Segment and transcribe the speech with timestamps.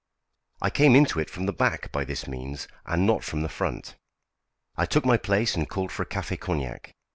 [0.63, 3.97] I came into it from the back by this means, and not from the front.
[4.75, 6.95] I took my place and called for a café cognac.